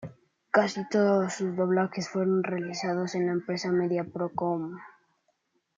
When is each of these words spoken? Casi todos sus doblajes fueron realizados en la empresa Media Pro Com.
Casi 0.49 0.83
todos 0.89 1.31
sus 1.35 1.55
doblajes 1.55 2.09
fueron 2.09 2.43
realizados 2.43 3.13
en 3.13 3.27
la 3.27 3.33
empresa 3.33 3.69
Media 3.71 4.03
Pro 4.03 4.33
Com. 4.33 4.71